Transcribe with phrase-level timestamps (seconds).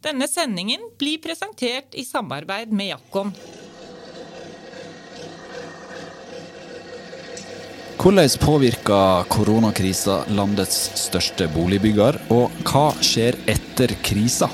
[0.00, 3.34] Denne sendingen blir presentert i samarbeid med Jakkon.
[8.00, 14.48] Hvordan påvirker koronakrisa landets største boligbygger, og hva skjer etter krisa?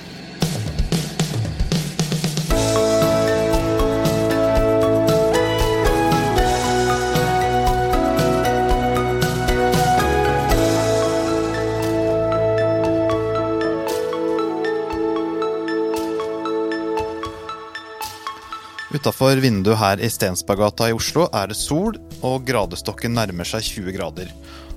[19.06, 21.94] Utafor vinduet her i Stensberggata i Oslo er det sol,
[22.26, 24.32] og gradestokken nærmer seg 20 grader.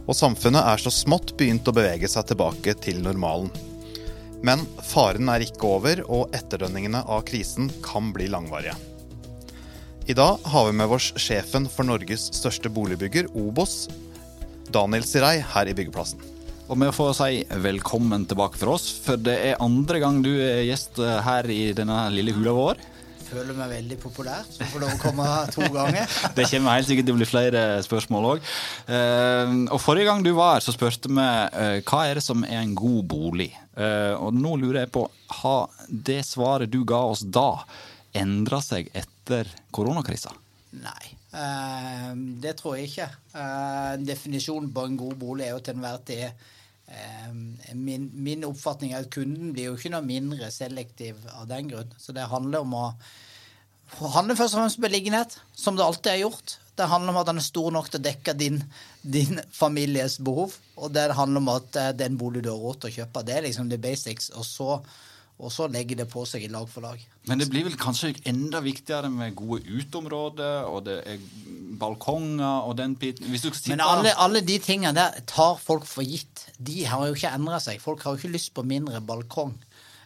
[0.05, 3.49] Og samfunnet er så smått begynt å bevege seg tilbake til normalen.
[4.45, 8.75] Men faren er ikke over, og etterdønningene av krisen kan bli langvarige.
[10.05, 13.87] I dag har vi med oss sjefen for Norges største boligbygger, Obos,
[14.69, 16.21] Daniel Sirei, her i byggeplassen.
[16.69, 20.67] Og vi får si velkommen tilbake for oss, for det er andre gang du er
[20.69, 22.87] gjest her i denne lille hula vår.
[23.29, 26.17] Føler meg veldig populær, så får lov å komme to ganger.
[26.37, 28.51] Det kommer helt sikkert til å bli flere spørsmål òg.
[29.69, 32.61] og forrige gang du var her, så spurte vi eh, hva er det som er
[32.63, 33.51] en god bolig.
[33.79, 35.05] Eh, og nå lurer jeg på,
[35.41, 37.63] har det svaret du ga oss da,
[38.17, 40.33] endra seg etter koronakrisa?
[40.79, 42.11] Nei, eh,
[42.43, 43.09] det tror jeg ikke.
[43.33, 46.49] Eh, definisjonen på en god bolig er jo til enhver tid eh,
[47.77, 51.91] min, min oppfatning er at kunden blir jo ikke noe mindre selektiv av den grunn.
[52.01, 52.85] Så det handler om å
[53.97, 56.57] handler først og fremst om beliggenhet, som det alltid har gjort.
[56.77, 58.61] Det handler om at den er stor nok til å dekke din,
[59.01, 60.55] din families behov.
[60.79, 62.97] Og det handler om at den det er en bolig du har råd til å
[63.01, 63.23] kjøpe.
[63.27, 64.29] Det er liksom the basics.
[64.37, 64.77] Og så,
[65.39, 67.01] og så legger det på seg i lag for lag.
[67.27, 71.25] Men det blir vel kanskje enda viktigere med gode uteområder, og det er
[71.79, 73.29] balkonger og den biten
[73.67, 76.48] Men alle, alle, de tingene der tar folk for gitt.
[76.59, 77.79] De har jo ikke endra seg.
[77.83, 79.53] Folk har jo ikke lyst på mindre balkong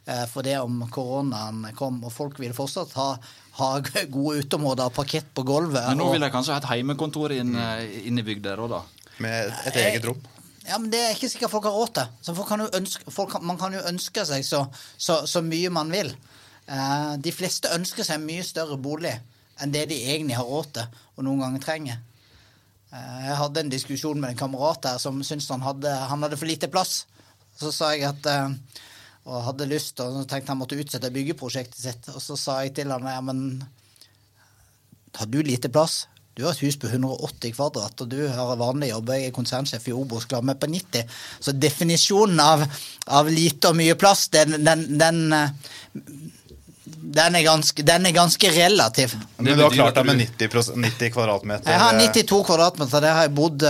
[0.05, 3.07] eh, for det om koronaen kom, og folk vil fortsatt ha,
[3.59, 3.71] ha
[4.17, 5.87] gode uteområder og parkett på gulvet.
[5.89, 7.55] Men nå vil de kanskje ha et heimekontor inn,
[8.03, 9.09] innebygd der òg, da?
[9.23, 10.21] Med et eget rom?
[10.63, 12.13] Ja, men Det er ikke sikkert folk har råd til.
[12.23, 14.63] Så kan ønske, folk, man kan jo ønske seg så,
[14.97, 16.13] så, så mye man vil.
[16.67, 19.13] Eh, de fleste ønsker seg en mye større bolig
[19.61, 21.99] enn det de egentlig har råd til og noen ganger trenger.
[22.93, 26.39] Eh, jeg hadde en diskusjon med en kamerat her som syntes han hadde, han hadde
[26.39, 27.03] for lite plass.
[27.57, 28.53] Så sa jeg at eh,
[29.23, 32.09] og hadde lyst, og tenkte han måtte utsette byggeprosjektet sitt.
[32.11, 33.63] Og så sa jeg til han ja, men
[35.15, 36.07] har du lite plass?
[36.33, 39.11] Du har et hus på 180 kvadrat, og du har vanlig jobb.
[39.13, 41.11] Jeg er konsernsjef i Obos, med på 90.
[41.45, 42.65] Så definisjonen av,
[43.05, 45.21] av lite og mye plass, den, den, den,
[46.97, 49.15] den, er ganske, den er ganske relativ.
[49.37, 51.71] Men du har klart deg med 90, 90 kvadratmeter?
[51.71, 53.03] Jeg har 92 kvadratmeter.
[53.03, 53.65] Det har jeg bodd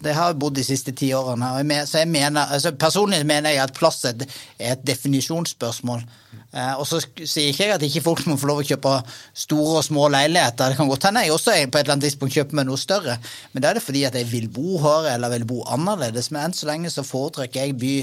[0.00, 1.82] det har jeg bodd de siste ti årene.
[1.84, 4.24] Så jeg mener, altså personlig mener jeg at plass er
[4.56, 6.06] et definisjonsspørsmål.
[6.50, 8.94] Eh, og så sier ikke jeg at ikke folk må få lov å kjøpe
[9.38, 10.72] store og små leiligheter.
[10.72, 13.16] Det kan godt hende jeg også på et eller annet tidspunkt kjøper meg noe større,
[13.52, 16.30] men da er det fordi at jeg vil bo her eller vil bo annerledes.
[16.34, 17.94] Men enn så lenge så foretrekker jeg by,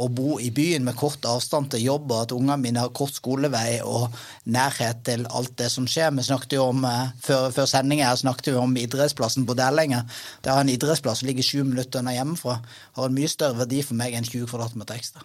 [0.00, 3.16] å bo i byen med kort avstand til jobb, og at ungene mine har kort
[3.16, 4.08] skolevei og
[4.48, 6.14] nærhet til alt det som skjer.
[6.16, 10.04] Vi snakket jo om, eh, Før, før sendinga her snakket vi om idrettsplassen på Dælenga.
[10.42, 12.60] Der har en idrettsplass som ligger sju minutter unna hjemmefra.
[12.96, 15.20] Har en mye større verdi for meg enn 20 kvadratmeter ekstra.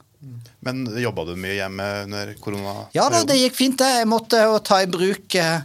[0.65, 2.75] Men jobba du mye hjemme under korona?
[2.95, 3.81] Ja da, det gikk fint.
[3.81, 5.61] Jeg måtte ta i bruk eh,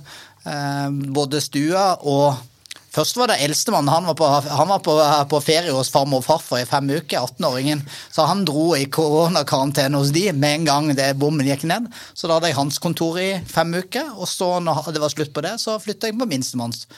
[1.17, 2.47] både stua og
[2.91, 3.87] Først var det eldstemann.
[3.87, 4.95] Han var, på, han var på,
[5.31, 7.85] på, ferie hos farmor og farfar i fem uker, 18-åringen.
[8.11, 11.87] Så han dro i koronakarantene hos de med en gang det bommen gikk ned.
[12.19, 15.31] Så da hadde jeg hans kontor i fem uker, og så når det var slutt
[15.37, 16.89] på det, så flytta jeg på minstemanns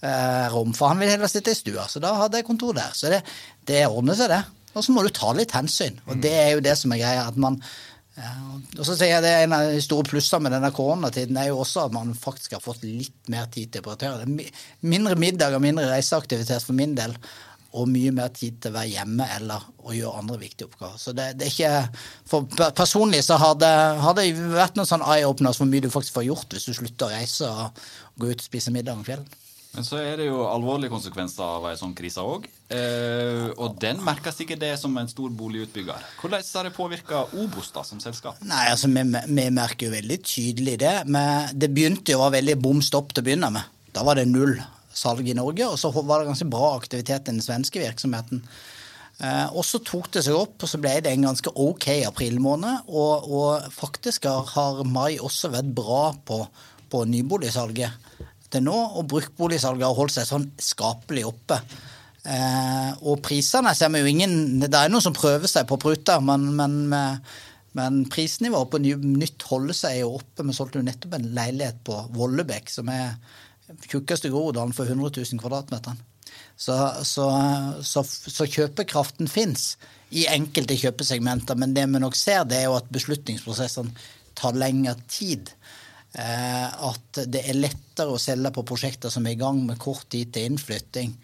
[0.00, 0.72] eh, rom.
[0.72, 2.96] For han ville heller sitte i stua, så da hadde jeg kontor der.
[2.96, 3.20] Så det,
[3.68, 4.40] det ordner seg, det.
[4.74, 5.98] Og så må du ta litt hensyn.
[6.08, 7.26] Og det er jo det som er greia.
[7.28, 7.60] at man
[8.14, 11.56] og så sier jeg det En av de store plussene med denne koronatiden er jo
[11.64, 14.28] også at man faktisk har fått litt mer tid til prioritere.
[14.86, 17.16] Mindre middag og mindre reiseaktivitet for min del,
[17.74, 21.00] og mye mer tid til å være hjemme eller å gjøre andre viktige oppgaver.
[21.02, 23.72] Så det, det er ikke, for Personlig så har det,
[24.04, 27.08] har det vært noen sånn eye-openers hvor mye du faktisk får gjort hvis du slutter
[27.08, 27.82] å reise og
[28.22, 29.26] gå ut og spise middag om kvelden.
[29.74, 32.46] Men så er det jo alvorlige konsekvenser av en sånn krise òg.
[32.70, 36.04] Eh, og den merker sikkert det som en stor boligutbygger.
[36.20, 38.38] Hvordan har det påvirka Obos da, som selskap?
[38.46, 40.94] Nei, altså Vi, vi merker jo veldig tydelig det.
[41.10, 43.74] Men det begynte jo å være veldig bom stopp til å begynne med.
[43.94, 44.54] Da var det null
[44.94, 48.44] salg i Norge, og så var det ganske bra aktivitet i den svenske virksomheten.
[49.22, 52.38] Eh, og så tok det seg opp, og så ble det en ganske ok april
[52.42, 52.86] måned.
[52.94, 56.44] Og, og faktisk har, har mai også vært bra på,
[56.94, 58.22] på nyboligsalget
[58.54, 61.58] til nå, og bruktboligsalget har holdt seg sånn skapelig oppe.
[62.24, 66.22] Eh, og prisene ser vi jo ingen Det er noen som prøver seg på pruter,
[66.24, 66.78] men, men
[67.74, 70.44] Men prisnivået på nytt holder seg jo oppe.
[70.46, 73.16] Vi solgte jo nettopp en leilighet på Vollebekk, som er
[73.88, 75.98] tjukkeste Groruddalen for 100 000 kvadratmeter.
[76.56, 77.26] Så, så,
[77.82, 79.72] så, så kjøpekraften fins
[80.14, 83.90] i enkelte kjøpesegmenter, men det vi nok ser, det er jo at beslutningsprosessene
[84.38, 85.50] tar lengre tid.
[86.14, 90.06] Eh, at det er lettere å selge på prosjekter som er i gang med kort
[90.14, 91.14] tid til innflytting.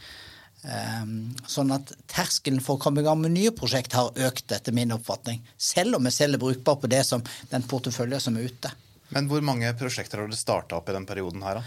[0.67, 1.09] Eh,
[1.47, 4.93] sånn at terskelen for å komme i gang med nye prosjekt har økt, etter min
[4.97, 5.43] oppfatning.
[5.57, 7.23] Selv om vi selger brukbart på det som
[7.53, 8.73] den porteføljen som er ute.
[9.11, 11.63] Men hvor mange prosjekter har dere starta opp i den perioden her, da?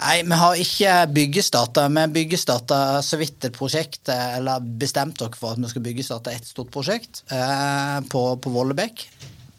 [0.00, 1.86] Nei, vi har ikke byggestarta.
[1.94, 6.46] Vi byggestarta så vidt et prosjekt, eller bestemt dere for at vi skal byggestarte et
[6.46, 9.06] stort prosjekt eh, på, på Vollebekk.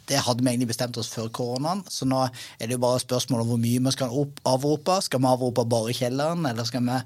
[0.10, 3.44] Det hadde vi egentlig bestemt oss før koronaen, så nå er det jo bare spørsmål
[3.44, 4.16] om hvor mye vi skal
[4.50, 4.96] avrope.
[5.06, 6.98] Skal vi avrope bare kjelleren, eller skal vi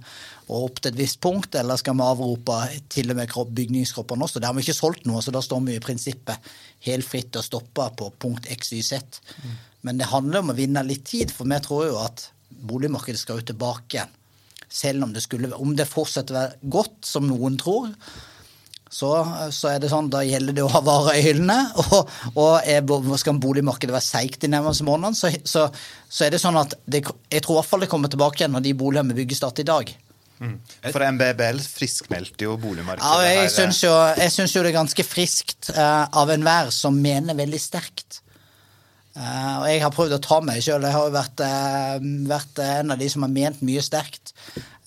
[0.53, 2.59] opp til et visst punkt, eller skal vi avrope
[2.93, 4.39] til og med bygningskroppene også?
[4.39, 6.51] Det har vi ikke solgt noe, så da står vi i prinsippet
[6.87, 9.21] helt fritt å stoppe på punkt XYZ.
[9.43, 9.55] Mm.
[9.83, 12.29] Men det handler om å vinne litt tid, for vi tror jo at
[12.63, 14.19] boligmarkedet skal jo tilbake igjen.
[14.73, 17.91] Selv om det, skulle, om det fortsetter å være godt, som noen tror,
[18.93, 19.09] så,
[19.49, 21.57] så, er det sånn, da gjelder det å ha varer i hyllene.
[21.83, 22.09] Og,
[22.39, 22.85] og er,
[23.19, 25.67] skal boligmarkedet være seigt de nærmeste månedene, så, så,
[26.07, 28.53] så, er det sånn at det, jeg tror i hvert fall det kommer tilbake igjen
[28.55, 29.93] når de boligene vi bygger starter i dag.
[30.43, 30.55] Mm.
[30.91, 33.05] For MBBL friskmeldte jo boligmarkedet.
[33.05, 37.61] Ja, jeg syns jo, jo, det er ganske friskt uh, av enhver som mener veldig
[37.61, 38.22] sterkt
[39.13, 40.85] og jeg har prøvd å ta meg sjøl.
[40.87, 44.33] Jeg har jo vært, uh, vært, en av de som har ment mye sterkt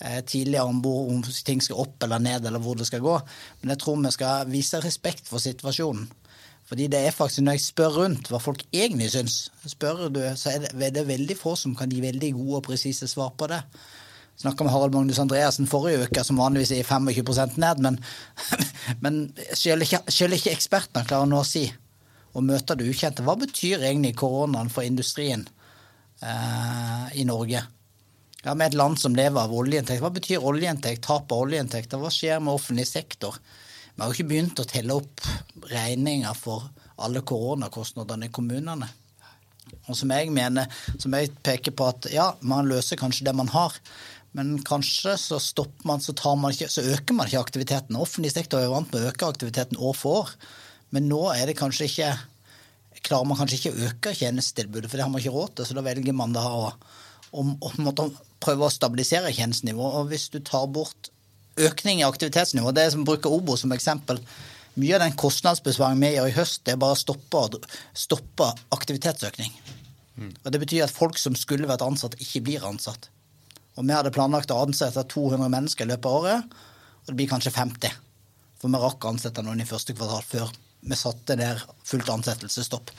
[0.03, 3.15] uh, tidligere om hvor om ting skal opp eller ned, eller hvor det skal gå.
[3.61, 6.09] Men jeg tror vi skal vise respekt for situasjonen.
[6.67, 10.51] Fordi det er faktisk, når jeg spør rundt hva folk egentlig syns, spør du, så
[10.51, 13.47] er det, er det veldig få som kan gi veldig gode og presise svar på
[13.47, 13.61] det.
[14.37, 18.01] Snakka med Harald Magnus Andreassen forrige uke, som vanligvis er 25% ned, men,
[19.03, 19.21] men
[19.53, 21.69] selv, ikke, selv ikke ekspertene klarer nå å si
[22.37, 23.25] og møter det ukjente.
[23.25, 25.47] Hva betyr egentlig koronaen for industrien
[26.21, 27.63] eh, i Norge?
[28.43, 31.99] Ja, Med et land som lever av oljeinntekt, hva betyr oljeinntekt, tap av oljeinntekter?
[31.99, 33.39] Hva skjer med offentlig sektor?
[33.95, 35.25] Vi har jo ikke begynt å telle opp
[35.71, 36.69] regninger for
[37.01, 38.87] alle koronakostnadene i kommunene.
[39.89, 40.69] Og som jeg mener,
[41.01, 43.73] som jeg peker på at ja, man løser kanskje det man har.
[44.37, 47.97] Men kanskje så stopper man, så, man ikke, så øker man ikke aktiviteten.
[47.97, 50.33] Offentlig sektor er vant med å øke aktiviteten år for år.
[50.95, 52.11] Men nå er det kanskje ikke
[53.07, 55.67] klarer man kanskje ikke å øke tjenestetilbudet, for det har man ikke råd til.
[55.69, 56.71] Så da velger man da å,
[57.31, 58.09] å, å
[58.43, 59.99] prøve å stabilisere tjenestenivået.
[60.01, 61.11] Og hvis du tar bort
[61.57, 64.21] økning i aktivitetsnivå, det er som bruker Obo som eksempel
[64.77, 67.39] Mye av den kostnadsbesvaringen vi gjør i høst, det er bare å stoppe,
[67.97, 68.45] stoppe
[68.75, 69.55] aktivitetsøkning.
[70.21, 70.35] Mm.
[70.43, 73.07] Og Det betyr at folk som skulle vært ansatt, ikke blir ansatt.
[73.73, 76.53] Og Vi hadde planlagt å ansette 200 mennesker i løpet av året,
[77.01, 77.97] og det blir kanskje 50.
[78.61, 82.91] For vi rakk å ansette noen i første kvartal før vi satte der fullt ansettelsesstopp.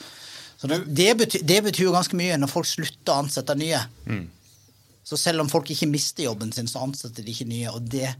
[0.59, 3.79] Så det, det, betyr, det, betyr, jo ganske mye når folk slutter å ansette nye.
[4.09, 4.25] Mm.
[5.07, 7.71] Så selv om folk ikke mister jobben sin, så ansetter de ikke nye.
[7.71, 8.11] Og det,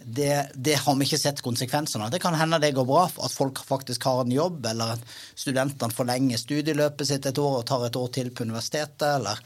[0.00, 2.14] det, det, har vi ikke sett konsekvensene av.
[2.14, 5.04] Det kan hende det går bra, at folk faktisk har en jobb, eller at
[5.36, 9.44] studentene forlenger studieløpet sitt et år og tar et år til på universitetet, eller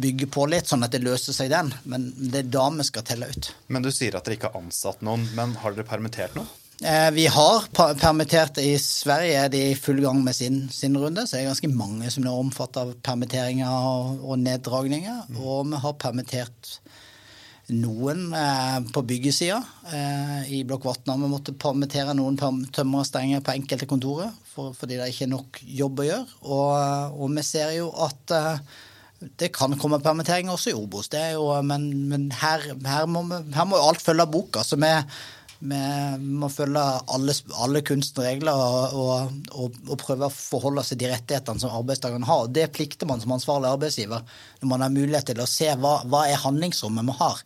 [0.00, 1.74] bygger på litt, sånn at det løser seg den.
[1.90, 3.50] Men det er da vi skal telle ut.
[3.66, 6.48] Men du sier at dere ikke har ansatt noen, men har dere permittert noen?
[6.82, 11.22] Eh, vi har permittert i Sverige, er de i full gang med sin, sin, runde.
[11.26, 15.28] Så det er ganske mange som er omfattet av permitteringer og, og neddragninger.
[15.28, 15.38] Mm.
[15.38, 16.72] Og vi har permittert
[17.72, 19.60] noen eh, på byggesida.
[19.88, 22.36] Eh, I Blokk Vatna vi måtte permittere noen
[22.74, 26.26] tømmerstenger på enkelte kontorer for, fordi det ikke er nok jobb å gjøre.
[26.42, 28.66] Og, og vi ser jo at eh,
[29.40, 33.70] det kan komme permitteringer også i Obos, jo, men, men her, her, må vi, her,
[33.70, 34.66] må alt følge boka.
[34.66, 34.90] så vi
[35.64, 36.80] vi må følge
[37.14, 42.28] alle, alle kunstregler og, og, og, og, prøve å forholde seg til rettighetene som arbeidstakerne
[42.28, 42.50] har.
[42.52, 44.26] Det plikter man som ansvarlig arbeidsgiver
[44.60, 47.40] når man har mulighet til å se hva, hva er handlingsrommet vi har.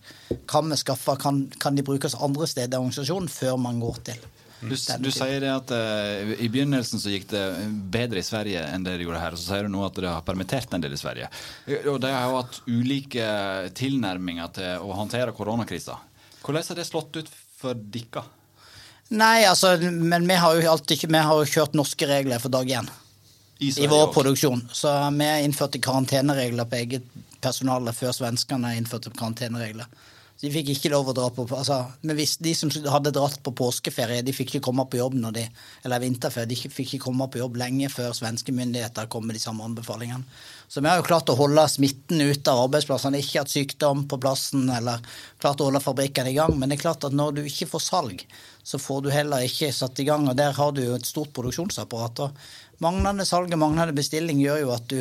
[0.51, 4.29] Kan, vi skaffe, kan, kan de brukes andre steder i organisasjonen før man går til?
[4.59, 7.43] Du, du, sier det at uh, I begynnelsen så gikk det
[7.95, 9.37] bedre i Sverige enn det det gjorde her.
[9.37, 11.31] og Så sier du nå at det har permittert en del i Sverige.
[11.87, 13.29] Og De har jo hatt ulike
[13.79, 16.01] tilnærminger til å håndtere koronakrisa.
[16.43, 18.25] Hvordan har det slått ut for dere?
[19.09, 22.69] Nei, altså, men vi har jo alltid vi har jo kjørt norske regler for dag
[22.69, 22.91] én.
[23.59, 24.13] I, I vår også.
[24.15, 24.61] produksjon.
[24.73, 27.09] Så vi innførte karanteneregler på eget
[27.43, 29.89] personale før svenskene innførte karanteneregler.
[30.39, 34.23] Så de fikk ikke lov å dra på altså, De som hadde dratt på påskeferie,
[34.23, 35.43] de fikk ikke komme på jobb når de,
[35.83, 39.43] eller vinterferie, de fikk ikke komme på jobb lenge før svenske myndigheter kom med de
[39.43, 40.23] samme anbefalingene.
[40.71, 43.19] Så vi har jo klart å holde smitten ute av arbeidsplassene.
[43.19, 45.03] Ikke hatt sykdom på plassen eller
[45.41, 46.53] klart å holde fabrikkene i gang.
[46.55, 48.25] Men det er klart at når du ikke får salg,
[48.63, 50.29] så får du heller ikke satt i gang.
[50.29, 52.21] Og der har du jo et stort produksjonsapparat.
[52.27, 55.01] og Manglende salg og manglende bestilling gjør jo at du,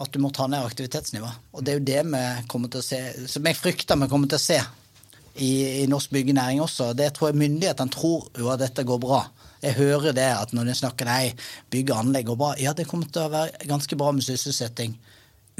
[0.00, 1.50] at du må ta ned aktivitetsnivået.
[1.52, 4.30] Og det er jo det vi kommer til å se, som jeg frykter vi kommer
[4.30, 4.58] til å se
[5.34, 6.92] i, i norsk byggenæring også.
[6.96, 9.22] Det tror jeg myndighetene tror jo at dette går bra.
[9.60, 11.34] Jeg hører det at når de snakker nei,
[11.72, 12.54] bygg og anlegg går bra.
[12.60, 14.96] Ja, det kommer til å være ganske bra med sysselsetting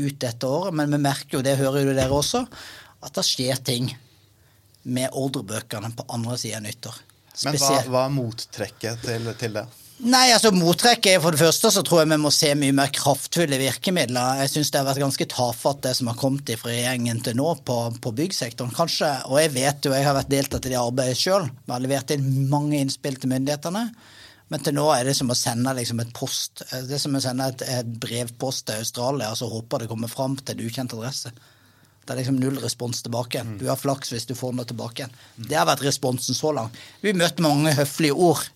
[0.00, 2.46] ut dette året, men vi merker jo, det hører jo dere også,
[3.04, 3.90] at det skjer ting
[4.88, 6.96] med ordrebøkene på andre sida av nyttår.
[7.44, 9.66] Men hva, hva er mottrekket til, til det?
[10.00, 12.92] Nei, altså mottrekket er for det første så tror jeg vi må se mye mer
[12.94, 14.38] kraftfulle virkemidler.
[14.40, 17.50] Jeg syns det har vært ganske tafatt det som har kommet fra regjeringen til nå
[17.68, 18.72] på, på byggsektoren.
[18.76, 21.50] Kanskje, og jeg vet jo, jeg har vært deltatt i det arbeidet sjøl.
[21.52, 23.84] Vi har levert inn mange innspill til myndighetene.
[24.50, 27.22] Men til nå er det som å sende liksom et post, det er som å
[27.22, 30.96] sende et, et brevpost til Australia og så håper det kommer fram til en ukjent
[30.96, 31.30] adresse.
[32.00, 33.38] Det er liksom null respons tilbake.
[33.38, 33.52] igjen.
[33.60, 35.04] Du har flaks hvis du får noe tilbake.
[35.04, 35.12] igjen.
[35.46, 36.74] Det har vært responsen så langt.
[37.04, 38.48] Vi møter mange høflige ord.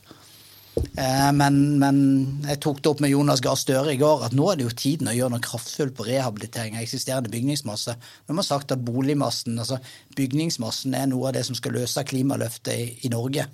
[0.77, 1.99] Eh, Men, men
[2.47, 4.77] jeg tok det opp med Jonas Gahr Støre i går at nå er det jo
[4.79, 7.97] tiden å gjøre noe kraftfullt på rehabilitering av eksisterende bygningsmasse.
[8.29, 9.81] Nå har sagt at boligmassen, altså
[10.19, 13.47] bygningsmassen er noe av det som skal løse klimaløftet i, i Norge.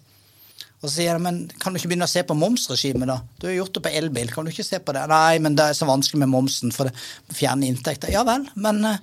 [0.80, 3.18] Og så sier jeg, men kan du ikke begynne å se på momsregimet, da?
[3.36, 5.02] Du har gjort det på elbil, kan du ikke se på det?
[5.12, 8.12] Nei, men det er så vanskelig med momsen, for det fjerner inntekter.
[8.14, 9.02] Ja vel, men eh,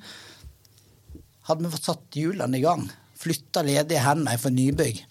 [1.50, 2.88] hadde vi fått satt hjulene i gang,
[3.22, 5.04] flytta ledige hender fra nybygg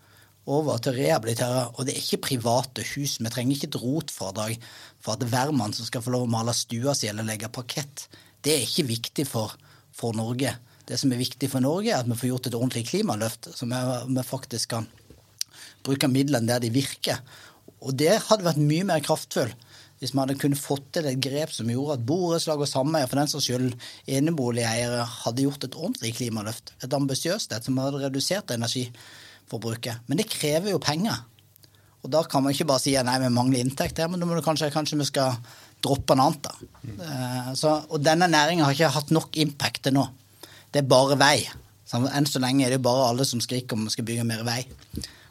[0.46, 4.68] over til å rehabilitere, og det er ikke private hus, vi trenger ikke et rotfradrag
[5.02, 8.06] for at hvermann som skal få lov å male stua si eller legge parkett,
[8.46, 9.56] det er ikke viktig for,
[9.94, 10.54] for Norge.
[10.86, 13.66] Det som er viktig for Norge, er at vi får gjort et ordentlig klimaløft, så
[13.66, 14.86] vi, vi faktisk kan
[15.86, 17.18] bruke midlene der de virker.
[17.82, 19.50] Og det hadde vært mye mer kraftfull
[19.96, 23.16] hvis vi hadde kunnet fått til et grep som gjorde at borettslag og sameier, for
[23.16, 23.70] den saks skyld
[24.18, 26.74] eneboligeiere, hadde gjort et ordentlig klimaløft.
[26.84, 28.52] Et ambisiøst et som hadde redusert
[29.46, 29.96] energiforbruket.
[30.06, 31.16] Men det krever jo penger.
[32.02, 34.36] Og da kan man ikke bare si nei, vi mangler inntekt her, men da må
[34.36, 35.36] du kanskje, kanskje vi skal
[35.82, 36.42] droppe noe annet.
[36.42, 36.54] da.
[36.82, 37.54] Mm.
[37.56, 40.06] Så, og denne næringa har ikke hatt nok impact til nå.
[40.70, 41.48] Det er bare vei.
[41.86, 44.44] Så enn så lenge er det bare alle som skriker om vi skal bygge mer
[44.46, 44.64] vei.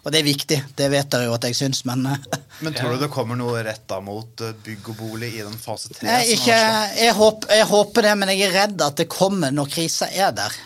[0.05, 2.27] Og det er viktig, det vet dere jo at jeg syns, men eh,
[2.61, 5.89] Men tror du det kommer noe retta mot eh, bygg og bolig i den fase
[5.95, 6.19] tre?
[6.21, 10.11] jeg, jeg, håper, jeg håper det, men jeg er redd at det kommer når krisa
[10.13, 10.59] er der.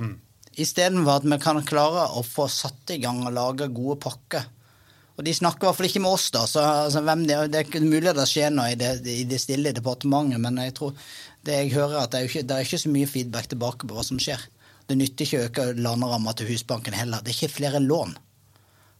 [0.00, 0.14] Mm.
[0.56, 4.46] Istedenfor at vi kan klare å få satt i gang og lage gode pakker.
[5.16, 6.42] Og de snakker i hvert fall ikke med oss, da.
[6.48, 10.40] Så altså, det, det er mulig det skjer noe i det, i det stille departementet,
[10.42, 10.92] men jeg tror
[11.46, 13.96] det jeg hører, at det er, ikke, det er ikke så mye feedback tilbake på
[13.96, 14.42] hva som skjer.
[14.86, 17.24] Det nytter ikke å øke låneramma til Husbanken heller.
[17.24, 18.16] Det er ikke flere lån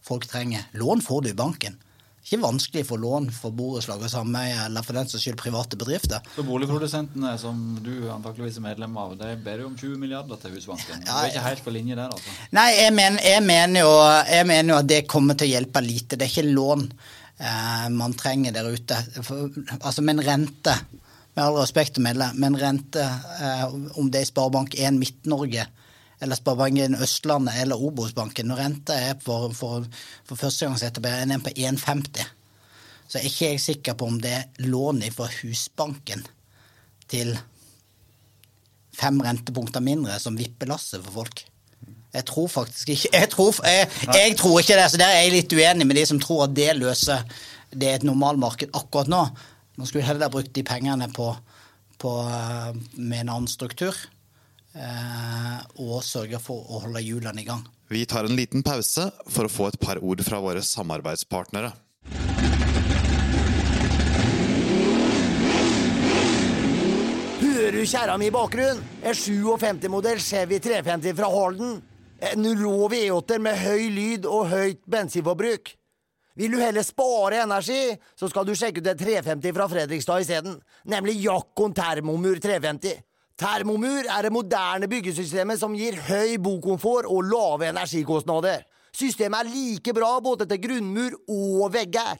[0.07, 0.65] folk trenger.
[0.77, 1.77] Lån får du i banken.
[2.27, 5.77] Ikke vanskelig å få lån for borettslag og sameie eller for den saks skyld private
[5.79, 6.25] bedrifter.
[6.35, 10.57] Så boligprodusentene som du antakeligvis er medlem av, de ber jo om 20 milliarder til
[10.57, 11.05] Husbanken.
[11.07, 12.33] Du er ikke helt på linje der, altså.
[12.57, 13.93] Nei, jeg mener, jeg mener, jo,
[14.27, 16.19] jeg mener jo at det kommer til å hjelpe lite.
[16.19, 18.99] Det er ikke lån eh, man trenger der ute.
[19.21, 19.47] For,
[19.79, 20.75] altså en rente,
[21.31, 23.07] med all respekt å melde, med en rente,
[23.39, 23.65] eh,
[23.95, 25.69] om det er Sparebank1 Midt-Norge
[26.19, 29.85] eller Sparebanken Østlandet eller Obos-banken, når renta er for, for,
[30.25, 32.23] for førstegangsetablereren er på 1,50,
[33.07, 36.25] så er ikke jeg sikker på om det er lån fra Husbanken
[37.07, 37.37] til
[38.97, 41.45] fem rentepunkter mindre som vipper lasset for folk.
[42.15, 45.35] Jeg tror faktisk ikke Jeg tror, jeg, jeg tror ikke det, så der er jeg
[45.35, 47.23] litt uenig med de som tror at det løser
[47.71, 49.23] det er et normalmarked akkurat nå.
[49.77, 51.29] Man skulle heller brukt de pengene på,
[52.01, 53.95] på eh, med en annen struktur.
[54.77, 57.65] Eh, Og sørge for å holde hjulene i gang.
[57.89, 61.73] Vi tar en liten pause for å få et par ord fra våre samarbeidspartnere.
[67.41, 68.83] Hører du kjerra mi i bakgrunnen?
[69.03, 71.81] En 57-modell Chevy 350 fra Halden.
[72.19, 75.73] En rå V8 med høy lyd og høyt bensinforbruk.
[76.37, 80.59] Vil du heller spare energi, så skal du sjekke ut en 350 fra Fredrikstad isteden.
[80.85, 82.99] Nemlig Jakkon Termomur 350.
[83.37, 88.63] Thermomur er det moderne byggesystemet som gir høy bokomfort og lave energikostnader.
[88.97, 92.17] Systemet er like bra både til grunnmur og vegger.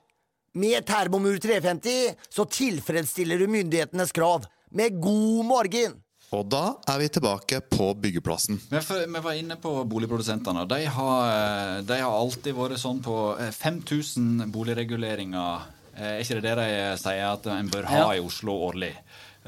[0.57, 5.95] Med Termomur 350 så tilfredsstiller du myndighetenes krav, med god margin.
[6.36, 8.59] Og da er vi tilbake på byggeplassen.
[8.69, 8.81] Vi
[9.24, 10.65] var inne på boligprodusentene.
[10.69, 15.65] De har, de har alltid vært sånn på eh, 5000 boligreguleringer.
[15.95, 18.91] Eh, Er ikke det det de sier at en bør ha i Oslo årlig?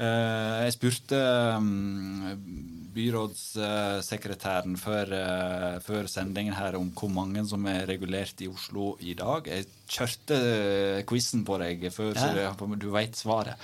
[0.00, 1.18] Eh, jeg spurte
[1.56, 8.96] um, byrådssekretæren før, eh, før sendingen her om hvor mange som er regulert i Oslo
[9.00, 9.46] i dag.
[9.46, 13.54] Jeg kjørte eh, quizen på deg før, så du veit svaret.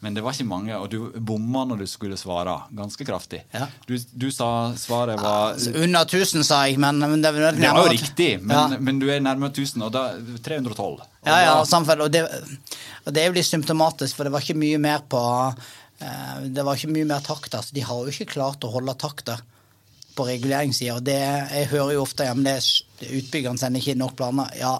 [0.00, 2.52] Men det var ikke mange, og du bomma når du skulle svare.
[2.70, 3.40] Ganske kraftig.
[3.54, 3.66] Ja.
[3.88, 7.72] Du, du sa svaret var ja, Under 1000, sa jeg, men, men det, det, Det
[7.74, 8.78] var jo riktig, men, Ja.
[8.78, 10.12] men du er nærmere 1000, og da
[10.44, 10.78] 312.
[10.78, 12.22] Og Ja, ja, samfunn, og, det,
[13.04, 15.18] og det er jo litt symptomatisk, for det var ikke mye mer på
[15.98, 17.62] Det var ikke mye mer takter.
[17.64, 19.40] Så de har jo ikke klart å holde takter
[20.18, 20.98] på reguleringssida.
[21.54, 24.50] Jeg hører jo ofte ja, men det er utbyggerne sender ikke nok planer.
[24.58, 24.76] Ja,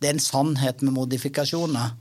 [0.00, 1.94] det er en sannhet med modifikasjoner.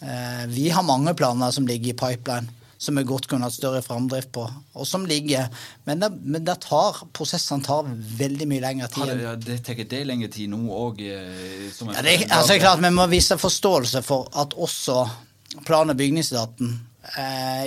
[0.00, 3.82] Eh, vi har mange planer som ligger i pipeline, som vi godt kunne hatt større
[3.84, 5.48] framdrift på, og som ligger
[5.84, 9.12] Men det, men det tar, prosessene tar veldig mye lengre tid.
[9.20, 11.02] Ja, det tar det lengre tid nå òg?
[11.04, 15.02] Ja, det, altså, klart Vi må vise forståelse for at også
[15.66, 16.89] plan- og bygningsetaten eh,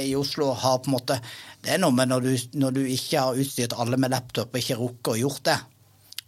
[0.04, 1.16] i Oslo har på en måte
[1.64, 4.60] Det er noe med når du, når du ikke har utstyrt alle med laptop og
[4.60, 5.56] ikke rukket å gjort det,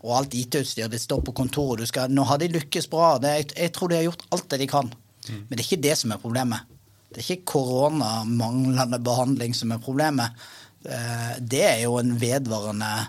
[0.06, 3.18] og alt IT-utstyr ditt står på kontoret du skal, Nå har de lykkes bra.
[3.22, 4.90] Det, jeg, jeg tror de har gjort alt det de kan.
[5.28, 6.72] Men det er ikke det som er problemet.
[7.10, 10.46] Det er ikke koronamanglende behandling som er problemet.
[10.86, 13.08] Eh, Det er jo en vedvarende eh,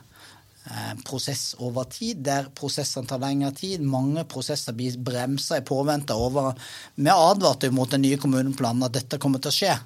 [1.06, 3.84] prosess over tid, der prosessene tar lengre tid.
[3.86, 6.54] Mange prosesser blir bremsa i påvente over
[6.94, 9.76] Vi advarte jo mot den nye kommuneplanen at dette kommer til å skje.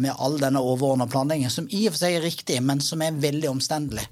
[0.00, 3.18] Med all denne overordna planleggingen, som i og for seg er riktig, men som er
[3.20, 4.06] veldig omstendelig.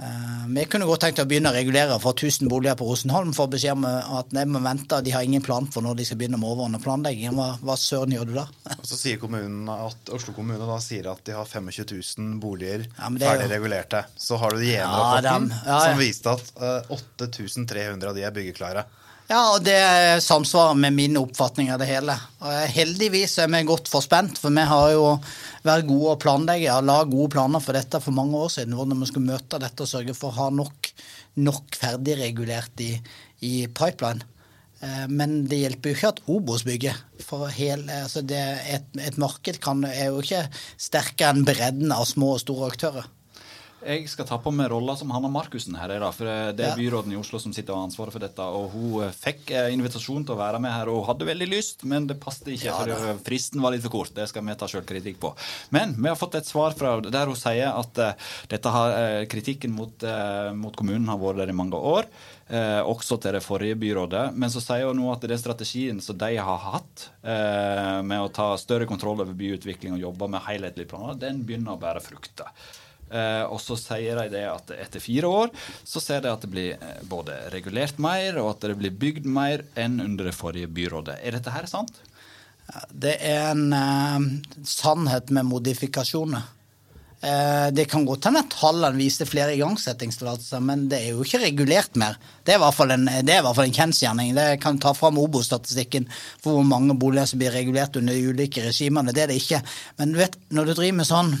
[0.00, 3.32] Eh, Vi kunne godt tenkt å begynne å regulere for 1000 boliger på Rosenholm.
[3.36, 6.18] Får beskjed om at nei, må vente, de har ingen plan for når de skal
[6.20, 7.34] begynne med overordna planlegging.
[7.36, 8.46] Hva, hva søren gjør du da?
[8.80, 12.86] Og så sier kommunen at Oslo kommune da sier at de har 25 000 boliger
[12.88, 14.04] Ja, er jo- ferdig regulerte.
[14.16, 15.78] Så har du Ja, Jena-rapporten ja, ja.
[15.92, 18.84] som viste at eh, 8300 av de er byggeklare.
[19.30, 19.78] Ja, og det
[20.24, 22.16] samsvarer med min oppfatning av det hele.
[22.74, 25.06] Heldigvis er vi godt forspent, for vi har jo
[25.64, 29.00] vært gode å planlegge og la gode planer for dette for mange år siden, hvordan
[29.00, 30.90] vi skulle møte dette og sørge for å ha nok,
[31.40, 32.90] nok ferdigregulert i,
[33.46, 34.26] i pipeline.
[34.82, 36.98] Eh, Men det hjelper jo ikke at Obos bygger.
[37.22, 38.42] For hele, altså det,
[38.74, 40.44] et, et marked kan, er jo ikke
[40.76, 43.08] sterkere enn bredden av små og store aktører.
[43.82, 46.78] Jeg skal ta på meg rolla som Hanna Markussen her, da, for eh, det er
[46.78, 48.46] byråden i Oslo som sitter og har ansvaret for dette.
[48.58, 51.48] Og hun eh, fikk eh, invitasjon til å være med her, og hun hadde veldig
[51.50, 52.74] lyst, men det passet ikke.
[52.78, 54.14] For fristen var litt for kort.
[54.16, 55.32] Det skal vi ta sjølkritikk på.
[55.74, 58.04] Men vi har fått et svar fra der hun sier at
[58.50, 60.04] dette har, kritikken mot,
[60.58, 62.08] mot kommunen har vært der i mange år.
[62.52, 64.26] Eh, også til det forrige byrådet.
[64.36, 68.28] Men så sier hun nå at den strategien som de har hatt eh, med å
[68.34, 72.50] ta større kontroll over byutvikling og jobbe med helhetlige planer, den begynner å bære frukter.
[73.12, 75.50] Eh, og så sier de det at etter fire år
[75.84, 79.28] så ser de at det blir eh, både regulert mer og at det blir bygd
[79.28, 81.18] mer enn under det forrige byrådet.
[81.20, 82.00] Er dette her sant?
[82.88, 84.26] Det er en eh,
[84.64, 86.48] sannhet med modifikasjoner.
[87.22, 91.42] Eh, det kan godt hende at tallene viser flere igangsettingstillatelser, men det er jo ikke
[91.44, 92.16] regulert mer.
[92.42, 94.32] Det er i hvert fall en, det en kjensgjerning.
[94.34, 96.08] Det kan ta fram Obo-statistikken
[96.42, 99.14] for hvor mange boliger som blir regulert under de ulike regimene.
[99.14, 99.62] Det er det ikke.
[100.00, 101.36] Men du vet, når du driver med sånn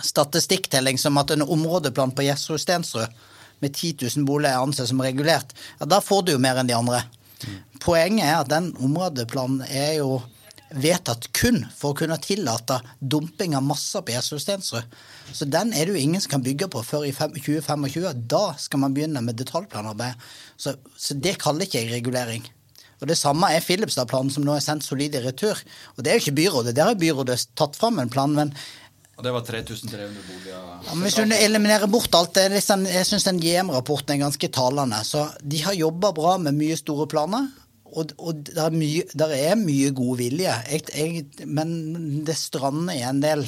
[0.00, 3.22] statistikktelling som at en områdeplan på Gjesrud Stensrud
[3.62, 6.76] med 10 000 boliger anses som regulert, ja, da får du jo mer enn de
[6.76, 7.02] andre.
[7.82, 10.22] Poenget er at den områdeplanen er jo
[10.72, 14.96] vedtatt kun for å kunne tillate dumping av masser på Gjesrud Stensrud.
[15.32, 18.24] Så den er det jo ingen som kan bygge på før i 2025.
[18.30, 20.16] Da skal man begynne med detaljplanarbeid.
[20.56, 22.48] Så, så det kaller ikke jeg regulering.
[23.02, 25.58] Og Det samme er Filipstad-planen, som nå er sendt solid i retur.
[25.96, 26.76] Og Det er jo ikke byrådet.
[26.76, 28.54] Der har byrådet tatt fram en plan, men
[29.18, 30.60] Og det var 3300 boliger.
[30.86, 34.48] ja, men hvis du eliminerer bort alt det, sånn- Jeg syns den JM-rapporten er ganske
[34.48, 35.02] talende.
[35.04, 37.50] Så de har jobba bra med mye store planer.
[37.92, 43.20] Og, og der, er er mye god vilje, jeg, jeg, men det strander i en
[43.20, 43.44] del.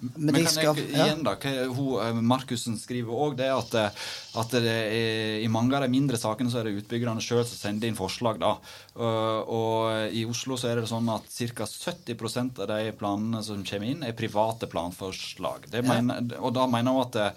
[0.00, 1.32] Men, Men kan skal- jeg igjen da,
[1.74, 3.90] hun, eh, Markussen skriver òg det at, eh,
[4.38, 7.58] at det er, i mange av de mindre sakene så er det utbyggerne sjøl som
[7.58, 8.38] sender inn forslag.
[8.38, 8.52] da.
[8.94, 11.66] Og, og i Oslo så er det sånn at ca.
[11.66, 15.66] 70% av de planene som kommer inn, er private planforslag.
[15.70, 17.30] Det mener, og da mener hun at eh,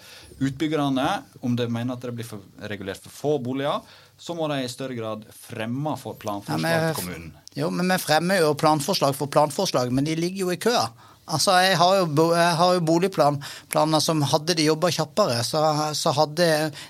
[0.46, 1.08] utbyggerne,
[1.42, 3.82] om de mener at det blir for, regulert for få boliger,
[4.22, 7.32] så må de i større grad fremme for planforslag Ja, men- til kommunen.
[7.58, 10.86] Jo, men vi fremmer jo planforslag for planforslag, men de ligger jo i køa.
[11.26, 15.60] Altså, Jeg har jo, jeg har jo boligplaner som hadde de jobba kjappere, så,
[15.94, 16.48] så hadde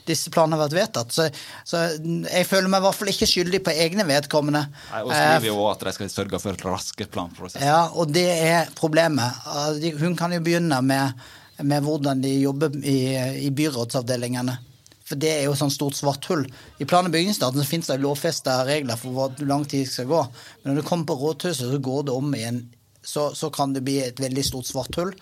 [0.08, 1.12] disse planene vært vedtatt.
[1.12, 1.26] Så,
[1.68, 4.64] så jeg føler meg i hvert fall ikke skyldig på egne vedkommende.
[4.94, 7.66] Nei, og Eh, skriver jo også at de skal sørge for raske planprosesser.
[7.68, 9.44] Ja, og det er problemet.
[9.46, 11.12] Ah, Hun kan jo begynne med,
[11.60, 12.98] med hvordan de jobber i,
[13.46, 14.56] i byrådsavdelingene.
[15.04, 16.46] For det er jo sånn stort svart hull.
[16.80, 20.08] I plan- og bygningsstaten så finnes det lovfesta regler for hvor lang tid det skal
[20.08, 20.20] gå.
[20.62, 22.62] Men når du kommer på rådhuset, så går det om i en
[23.02, 25.12] så, så kan det bli et veldig stort svart hull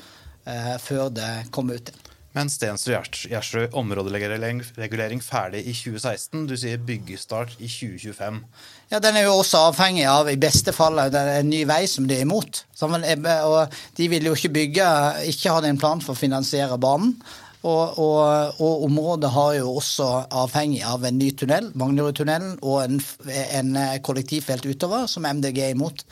[0.45, 2.07] eh, før det kommer ut igjen.
[2.31, 6.45] Men Stensrud Gjers- Gjersrud, områderegulering ferdig i 2016.
[6.47, 8.39] Du sier byggestart i 2025.
[8.93, 11.65] Ja, Den er jo også avhengig av i beste fall at det er en ny
[11.67, 12.63] vei som de er imot.
[12.81, 14.89] Er- Og de vil jo ikke bygge,
[15.27, 17.17] ikke hadde en plan for å finansiere banen.
[17.63, 23.03] Og, og, og området har jo også avhengig av en ny tunnel, Manglerudtunnelen, og en,
[23.29, 26.07] en kollektivfelt utover, som MDG er imot.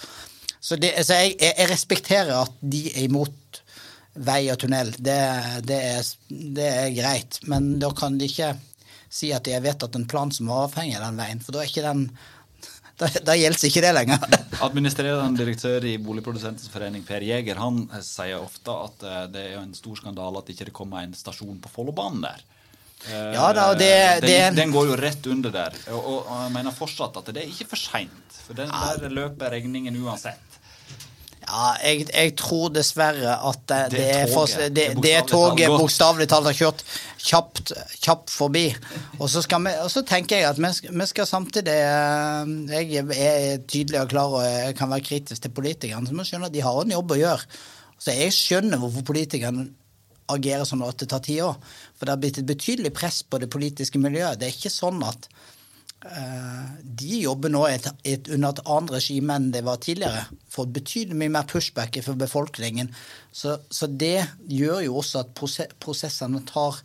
[0.69, 3.63] Så, det, så jeg, jeg respekterer at de er imot
[4.29, 4.91] vei og tunnel.
[4.99, 5.19] Det,
[5.69, 6.09] det, er,
[6.59, 7.39] det er greit.
[7.49, 8.51] Men da kan de ikke
[9.09, 11.63] si at de har vedtatt en plan som avhenger avhengig av den veien, for da
[11.63, 12.03] er ikke den
[12.99, 14.25] da, da gjelder ikke det lenger.
[14.67, 19.73] Administrerende direktør i Boligprodusentens forening, Per Jæger, han sier ofte at eh, det er en
[19.79, 22.43] stor skandale at ikke det kommer en stasjon på Follobanen der.
[23.07, 23.95] Eh, Ja da, det-
[24.27, 25.79] den, det- den går jo rett under der.
[25.95, 28.41] Og, og, og jeg mener fortsatt at det er ikke for seint.
[28.49, 30.43] For den, der løper regningen uansett.
[31.49, 36.27] Ja, jeg, jeg tror dessverre at det, Det det, er for, det, det toget bokstavelig
[36.29, 36.83] talt har kjørt
[37.25, 37.73] kjapt,
[38.05, 38.67] kjapt forbi.
[39.17, 42.53] Og så, vi, og så tenker jeg at vi skal, vi skal samtidig eh,
[42.93, 46.53] Jeg er tydelig og klar og jeg kan være kritisk til politikerne, så må skjønne
[46.53, 47.61] at de har en jobb å gjøre.
[47.99, 49.71] Så jeg skjønner hvorfor politikerne
[50.29, 51.57] agerer at det tar tid år.
[51.97, 54.37] For det har blitt et betydelig press på det politiske miljøet.
[54.37, 55.31] Det er ikke sånn at
[56.99, 60.25] de jobber nå et, et, under et annet regime enn det var tidligere.
[60.53, 62.91] Får betydelig mye mer pushback for befolkningen.
[63.33, 66.81] Så, så det gjør jo også at prosessene tar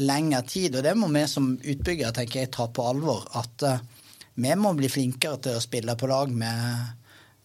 [0.00, 0.76] lengre tid.
[0.76, 3.26] Og det må vi som utbyggere tenker jeg, ta på alvor.
[3.38, 3.78] At uh,
[4.34, 6.92] vi må bli flinkere til å spille på lag med,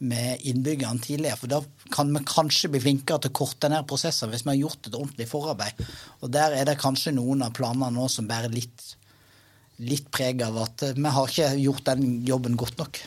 [0.07, 1.39] med innbyggerne tidligere.
[1.41, 1.61] For da
[1.93, 4.95] kan vi kanskje bli flinkere til å korte ned prosesser hvis vi har gjort et
[4.95, 5.83] ordentlig forarbeid.
[6.21, 8.95] Og der er det kanskje noen av planene nå som bærer litt
[9.79, 12.97] litt preg av at eh, vi har ikke gjort den jobben godt nok.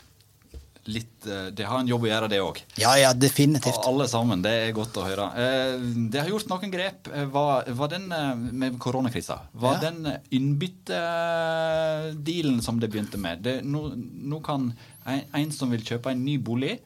[0.90, 2.60] Litt, eh, det har en jobb å gjøre, det òg.
[2.80, 3.82] Ja, ja, definitivt.
[3.86, 4.42] Alle sammen.
[4.42, 5.26] Det er godt å høre.
[5.36, 5.76] Eh,
[6.10, 7.10] Det har gjort noen grep.
[7.34, 8.06] Var, var den
[8.56, 9.90] med koronakrisa Var Ja.
[9.90, 10.08] den
[11.50, 14.72] innbyttedealen som det begynte med det, nå, nå kan
[15.06, 16.78] en, en som vil kjøpe en ny bolig,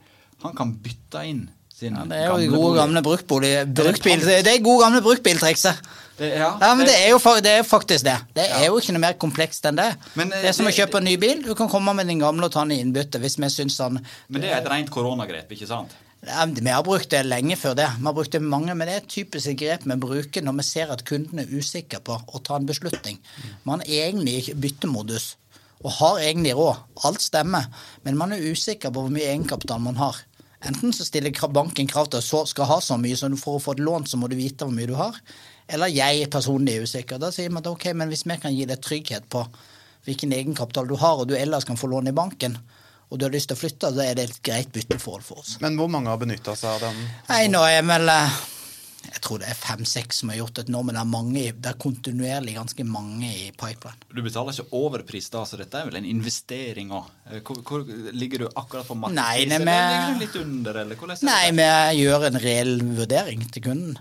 [0.43, 1.47] han kan bytte inn
[1.85, 3.05] sin Ja, det er jo gode gamle.
[3.05, 5.93] Bruktbil, det er gode gamle bruktbiltrikset.
[6.19, 8.15] Det, ja, Ja, men det er jo det er faktisk det.
[8.37, 9.91] Det er jo ikke noe mer komplekst enn det.
[10.15, 11.43] Men, eh, det er som å kjøpe en ny bil.
[11.43, 13.99] Du kan komme med din gamle og ta den i innbytte hvis vi syns han
[14.29, 15.91] men det er et rent koronagrep, ikke sant?
[16.25, 17.89] Ja, Vi har brukt det lenge før det.
[17.99, 20.63] Vi har brukt det mange, Men det er et typisk grep vi bruker når vi
[20.63, 23.19] ser at kunden er usikker på å ta en beslutning.
[23.65, 25.37] Man er egentlig i byttemodus
[25.85, 26.77] og har egentlig råd.
[27.05, 27.67] Alt stemmer.
[28.05, 30.17] Men man er usikker på hvor mye egenkapital man har.
[30.65, 33.63] Enten så stiller banken krav til at du skal ha så mye, så for å
[33.63, 35.19] få et lån så må du vite hvor mye du har.
[35.69, 37.21] Eller jeg personlig er usikker.
[37.21, 39.45] Da sier man at ok, men hvis vi kan gi deg trygghet på
[40.05, 42.57] hvilken egenkapital du har, og du ellers kan få lån i banken,
[43.09, 45.57] og du har lyst til å flytte, da er det et greit bytteforhold for oss.
[45.65, 47.05] Men hvor mange har benytta seg av den?
[47.29, 48.43] Nei, nå er vel eh,
[49.15, 51.71] Jeg tror det er fem-seks som har gjort det nå, men det er, mange, det
[51.71, 54.01] er kontinuerlig ganske mange i pipeline.
[54.11, 57.13] Du betaler ikke overpris da, så dette er vel en investering òg.
[57.47, 60.81] Hvor, hvor ligger du akkurat på markedspris, Nei, nei, eller men- ligger du litt under,
[60.83, 63.97] eller er Nei, vi gjør en reell vurdering til kunden.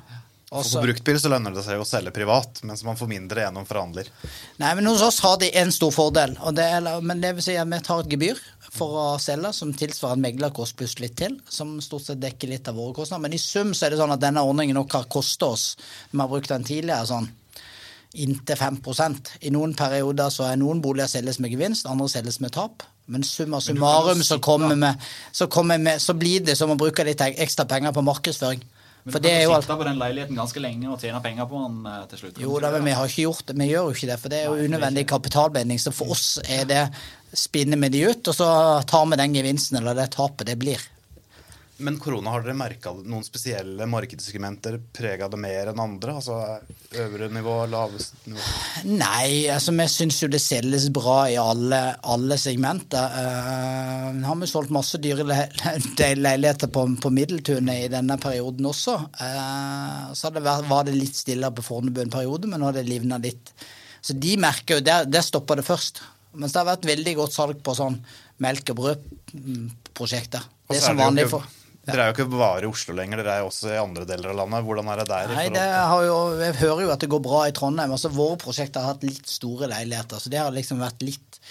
[0.49, 3.41] For Også- på bruktbil så lønner det seg å selge privat, mens man får mindre
[3.41, 4.09] gjennom forhandler.
[4.59, 7.41] Nei, men hos oss har de en stor fordel, og det er, men det vil
[7.41, 8.37] si at vi tar et gebyr
[8.73, 12.67] for å selge, som tilsvarer en meglerkost pluss litt til, som stort sett dekker litt
[12.69, 13.27] av våre kostnader.
[13.27, 15.65] Men i sum så er det sånn at denne ordningen nok har kostet oss,
[16.11, 17.29] vi har brukt den tidligere, sånn
[18.13, 22.53] inntil 5% I noen perioder så er noen boliger selges med gevinst, andre selges med
[22.53, 22.85] tap.
[23.09, 24.91] Men summa summarum så, kommer vi,
[25.35, 28.61] så, kommer vi, så blir det som å bruke litt ekstra penger på markedsføring.
[29.03, 31.59] Men For du kan jo sitte på den leiligheten ganske lenge og tjene penger på
[31.65, 32.39] den eh, til slutt.
[32.39, 33.57] Jo da, men vi har ikke gjort det.
[33.59, 35.81] Vi gjør jo ikke det, for det er jo Nei, unødvendig kapitalbinding.
[35.83, 36.83] Så for oss er det
[37.35, 38.47] spinner vi de ut, og så
[38.87, 40.79] tar vi den gevinsten eller det tapet det blir.
[41.83, 46.13] Men korona, har dere merka noen spesielle markedssegmenter prega det mer enn andre?
[46.15, 46.37] Altså
[47.03, 48.43] øvre nivå, laveste nivå?
[48.87, 53.17] Nei, altså vi syns jo det selges bra i alle, alle segmenter.
[53.17, 58.69] Uh, har vi solgt masse dyre le le leiligheter på, på Middeltunet i denne perioden
[58.69, 58.95] også.
[59.19, 62.77] Uh, så det vært, var det litt stillere på Fornebu en periode, men nå har
[62.77, 63.51] det livna litt.
[64.03, 65.99] Så de merker jo Der, der stopper det først.
[66.33, 67.99] Mens det har vært veldig godt salg på sånn
[68.43, 70.47] melk- og brødprosjekter.
[70.71, 71.43] Det er som vanlig for
[71.83, 74.31] Dere er jo ikke bare i Oslo lenger, dere er jo også i andre deler
[74.31, 74.63] av landet.
[74.63, 75.33] Hvordan er det der?
[75.35, 77.91] Nei, det har jo, Jeg hører jo at det går bra i Trondheim.
[77.91, 80.21] altså Våre prosjekter har hatt litt store leiligheter.
[80.23, 81.41] så Det har liksom vært litt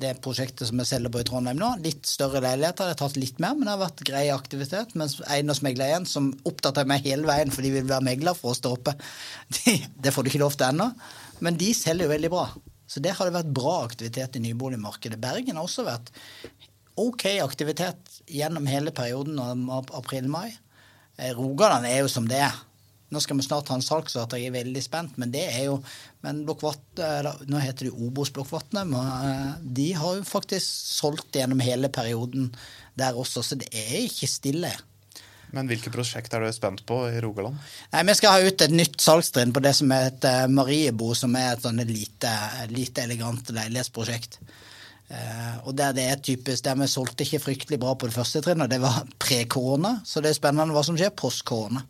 [0.00, 1.74] det prosjektet som vi selger på i Trondheim nå.
[1.84, 2.86] Litt større leiligheter.
[2.86, 4.94] Det har tatt litt mer, men det har vært grei aktivitet.
[4.96, 8.62] Mens Eiendomsmegler 1, som oppdaterer meg hele veien for de vil være megler for oss
[8.64, 8.94] der oppe,
[9.58, 10.88] de, det får du ikke lov til ennå.
[11.44, 12.46] Men de selger jo veldig bra.
[12.88, 15.20] Så der har det vært bra aktivitet i nyboligmarkedet.
[15.20, 16.14] Bergen har også vært
[16.94, 20.54] ok aktivitet gjennom hele perioden av april-mai.
[21.16, 22.54] Eh, Rogaland er jo som det er.
[23.14, 25.78] Nå skal vi snart ha en salgsart, jeg er veldig spent, men det er jo
[26.24, 32.48] men Nå heter det Obos Blokkvatnet, eh, de har jo faktisk solgt gjennom hele perioden
[32.98, 34.72] der også, så det er ikke stille.
[35.54, 37.58] Men hvilke prosjekt er du spent på i Rogaland?
[37.92, 41.52] Nei, Vi skal ha ut et nytt salgstrinn på det som heter Mariebo, som er
[41.52, 42.32] et sånn lite,
[42.72, 44.40] lite elegant leilighetsprosjekt.
[45.14, 48.40] Eh, og der det er typisk, der Vi solgte ikke fryktelig bra på det første
[48.42, 51.84] trinnet, det var pre-korona, så det er spennende hva som skjer post-korona.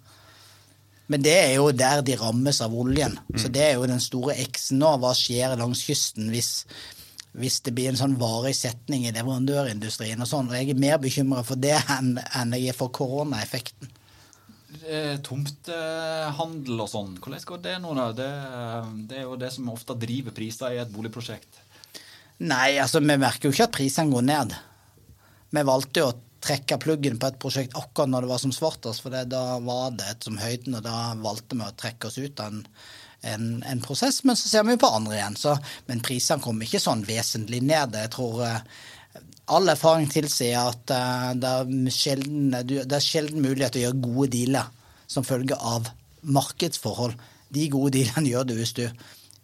[1.09, 3.19] Men det er jo der de rammes av oljen.
[3.37, 4.95] Så det er jo den store X-en nå.
[5.03, 6.65] Hva skjer langs kysten hvis,
[7.37, 10.49] hvis det blir en sånn varig setning i leverandørindustrien og sånn.
[10.49, 13.93] Og jeg er mer bekymra for det enn, enn jeg er for koronaeffekten.
[14.85, 17.93] Eh, Tomtehandel og sånn, hvordan går det nå?
[18.01, 18.09] da?
[18.17, 18.31] Det,
[19.11, 21.61] det er jo det som ofte driver priser i et boligprosjekt.
[22.43, 24.55] Nei, altså vi merker jo ikke at prisene går ned.
[25.55, 29.05] Vi valgte jo å trekke pluggen på et prosjekt akkurat når det var som svartest,
[29.05, 32.19] for det, da var det et som høyden, og da valgte vi å trekke oss
[32.19, 32.65] ut av en,
[33.31, 34.21] en, en prosess.
[34.27, 35.39] Men så ser vi jo på andre igjen.
[35.41, 35.55] Så,
[35.89, 37.97] men prisene kommer ikke sånn vesentlig ned.
[37.97, 38.61] Jeg tror eh,
[39.55, 44.05] all erfaring tilsier at eh, det, er sjelden, det er sjelden mulighet til å gjøre
[44.09, 44.73] gode dealer
[45.11, 45.89] som følge av
[46.25, 47.15] markedsforhold.
[47.55, 48.87] De gode dealene gjør du hvis du,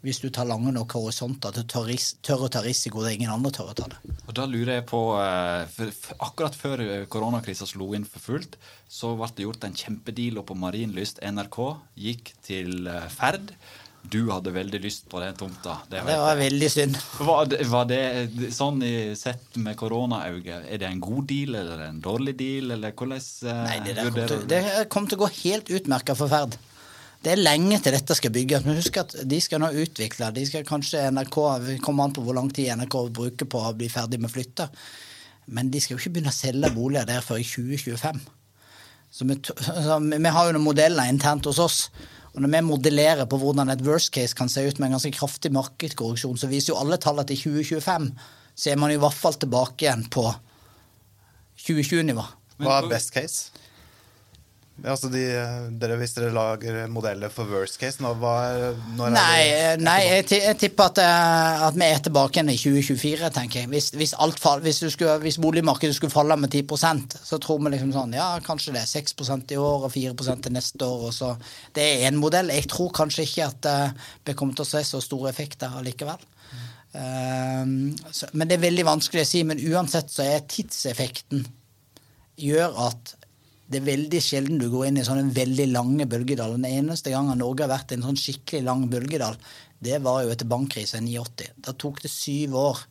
[0.04, 1.84] hvis du tar lange nok horisonter til å
[2.24, 3.98] tør, å ta risiko der ingen andre tør å ta det.
[4.24, 8.56] Og da lurer jeg på, eh, Akkurat før eh, koronakrisa slo inn for fullt,
[8.88, 11.20] så ble det gjort en kjempedeal på Marienlyst.
[11.20, 11.60] NRK
[12.00, 13.52] gikk til eh, Ferd.
[14.00, 15.82] Du hadde veldig lyst på den tomta.
[15.90, 16.96] Det Det var veldig synd.
[17.20, 18.00] Var det, var det
[18.56, 18.80] sånn
[19.20, 20.62] sett med koronaøyne?
[20.64, 23.20] Er det en god deal eller en dårlig deal, eller hvordan
[23.68, 26.56] Nei, det, der kommer til, det kom til å gå helt utmerka for Ferd.
[27.20, 28.64] Det er lenge til dette skal bygges.
[28.64, 30.30] Men husk at de skal nå utvikle.
[30.36, 31.36] De skal kanskje NRK
[31.84, 34.70] kommer an på hvor lang tid NRK bruker på å bli ferdig med flytta.
[35.52, 38.22] Men de skal jo ikke begynne å selge boliger der før i 2025.
[39.10, 41.80] Så vi, så vi har jo noen modeller internt hos oss.
[42.30, 45.12] Og når vi modellerer på hvordan et worst case kan se ut med en ganske
[45.16, 48.12] kraftig markedskorreksjon, så viser jo alle tallene til 2025.
[48.54, 50.28] Så er man i hvert fall tilbake igjen på
[51.66, 52.24] 2020-nivå.
[52.62, 53.59] Hva er best case?
[54.80, 55.22] Altså de,
[55.80, 59.96] dere, hvis dere lager modeller for worst case, nå, hva er, når Nei, er nei
[60.06, 63.70] jeg, jeg tipper at, eh, at vi er tilbake igjen i 2024, tenker jeg.
[63.74, 67.74] Hvis, hvis, fall, hvis, du skulle, hvis boligmarkedet skulle falle med 10% så tror vi
[67.74, 69.14] liksom sånn Ja, kanskje det er 6
[69.52, 71.06] i år og 4 til neste år.
[71.10, 71.34] Og så.
[71.76, 72.52] Det er én modell.
[72.54, 76.28] Jeg tror kanskje ikke at eh, det kommer til å se så store effekter allikevel.
[76.90, 79.44] Um, så, men det er veldig vanskelig å si.
[79.46, 81.44] Men uansett så er tidseffekten
[82.40, 83.14] gjør at
[83.70, 86.58] det er veldig sjelden du går inn i sånne veldig lange bølgedaler.
[86.58, 89.38] Den eneste gangen Norge har vært i en sånn skikkelig lang bølgedal,
[89.80, 91.60] det var jo etter bankkrisen i 1980.
[91.64, 92.82] Da tok det syv år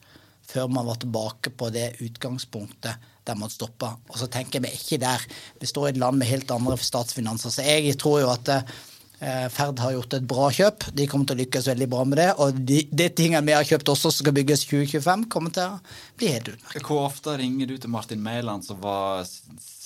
[0.50, 3.92] før man var tilbake på det utgangspunktet der man stoppa.
[4.10, 5.22] Og så tenker vi ikke der.
[5.60, 7.54] Vi står i et land med helt andre statsfinanser.
[7.54, 8.72] Så jeg tror jo at eh,
[9.20, 10.86] Ferd har gjort et bra kjøp.
[10.96, 12.30] De kommer til å lykkes veldig bra med det.
[12.40, 15.82] Og de, de tingene vi har kjøpt også som skal bygges 2025, kommer til å
[16.20, 16.86] bli helt utmerket.
[16.88, 19.28] Hvor ofte ringer du til Martin Mæland, som var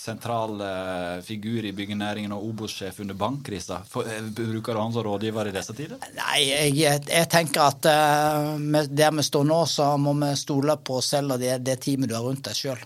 [0.04, 3.82] sentral eh, figur i byggenæringen og Obos-sjef under bankkrisa?
[4.04, 6.02] Eh, Bruker du han som rådgiver i disse tider?
[6.18, 10.78] Nei, jeg, jeg tenker at uh, med der vi står nå, så må vi stole
[10.84, 12.84] på selv og det, det teamet du har rundt deg sjøl.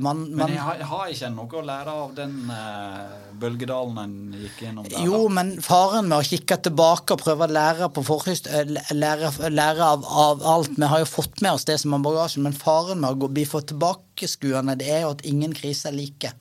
[0.00, 3.00] Man, Men jeg har, jeg har ikke noe å lære av den eh,
[3.40, 5.02] bølgedalen en gikk gjennom der.
[5.04, 9.32] jo, men faren med å kikke tilbake og prøve å lære på forhyst, eh, lære,
[9.52, 12.56] lære av, av alt Vi har jo fått med oss det som er bagasjen, men
[12.56, 16.32] faren med å gå, bli for tilbakeskuende, det er jo at ingen krise er like.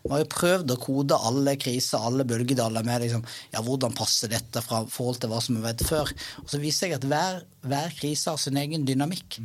[0.00, 4.32] Vi har jo prøvd å kode alle kriser, alle bølgedaler med liksom, ja, hvordan passer
[4.32, 6.12] dette fra forhold til hva som vi vet før.
[6.44, 9.40] Og så viser jeg at hver, hver krise har sin egen dynamikk.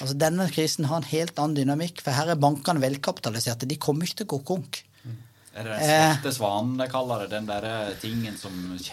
[0.00, 3.68] Altså Denne krisen har en helt annen dynamikk, for her er bankene velkapitaliserte.
[3.68, 4.84] De kommer ikke til å gå konk.
[5.52, 6.14] Er det den Eh.
[6.14, 7.30] svarte svanen de kaller det?
[7.30, 8.52] Den derre tingen som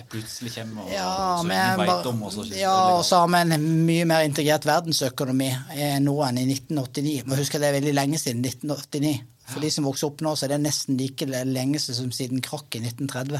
[0.10, 2.24] plutselig kommer og Ja, som men ingen bare- om?
[2.24, 6.38] Og så ja, og så har vi en mye mer integrert verdensøkonomi eh, nå enn
[6.40, 7.24] i 1989.
[7.28, 9.22] Må huske det er veldig lenge siden 1989.
[9.46, 12.76] For de som vokser opp nå, så er det nesten like lenge som siden krakk
[12.76, 13.40] i 1930.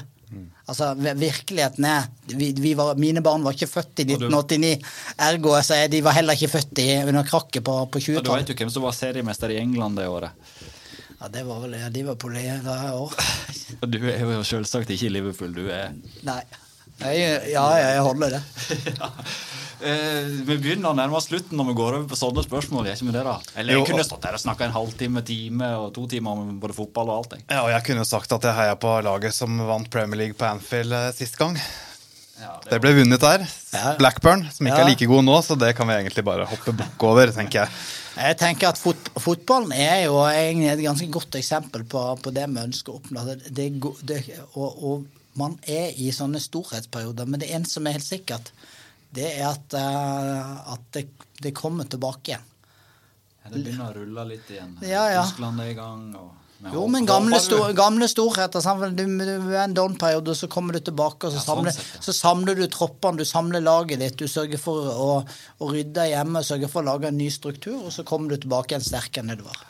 [0.68, 4.74] Altså, Virkeligheten er vi, vi var, Mine barn var ikke født i 1989.
[5.28, 8.34] Ergo så er de var heller ikke født i, under krakket på, på Ja, du
[8.34, 10.36] vet jo hvem som var seriemester i England det året.
[11.18, 13.14] Ja, det var vel ja, Liverpool i det år.
[13.90, 15.96] Du er jo selvsagt ikke i Liverpool, du er
[16.28, 16.42] Nei.
[16.98, 18.44] Jeg, ja, jeg holder det.
[19.00, 19.10] ja.
[19.82, 22.90] Eh, Vi begynner å nærme slutten når vi går over på sånne spørsmål.
[22.92, 23.36] Jeg, det da?
[23.56, 26.56] Eller jeg Jo, kunne stått der og snakka en halvtime, time og to timer om
[26.62, 27.38] både fotball og alt.
[27.38, 27.48] Jeg.
[27.50, 30.48] Ja, og jeg kunne sagt at jeg heia på laget som vant Premier League på
[30.50, 31.60] Anfield eh, sist gang.
[32.38, 33.46] Ja, Det ble vunnet der.
[33.74, 33.96] Ja.
[33.98, 34.86] Blackburn, som ikke Ja.
[34.86, 37.70] er like god nå, så det kan vi egentlig bare hoppe bukk over, tenker jeg.
[38.18, 42.46] Jeg tenker at fot Fotballen er jo egentlig et ganske godt eksempel på, på det
[42.50, 43.26] vi ønsker å oppnå.
[43.26, 43.68] Det, det,
[44.04, 44.20] det,
[44.54, 45.06] og, og,
[45.38, 47.28] man er i sånne storhetsperioder.
[47.30, 48.50] Men det eneste som er helt sikkert,
[49.16, 51.08] det er at, uh, at det,
[51.42, 52.50] det, kommer tilbake igjen.
[53.44, 54.76] Ja, det begynner å rulle litt igjen.
[54.84, 55.24] Ja, ja.
[55.24, 56.12] Tyskland er i gang.
[56.20, 56.36] og...
[56.74, 58.90] Jo, men gamle, stor, gamle storheter.
[58.90, 61.92] Du, du er en down-periode, så kommer du tilbake, og så, ja, sånn samler, sett,
[61.94, 62.02] ja.
[62.08, 64.18] så samler du troppene, du samler laget ditt.
[64.18, 65.10] Du sørger for å,
[65.62, 68.74] å rydde hjemme, sørger for å lage en ny struktur, og så kommer du tilbake
[68.74, 69.62] igjen sterkere enn det du var.